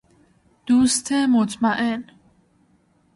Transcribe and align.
دوست 0.65 1.11
مطمئن 1.11 2.03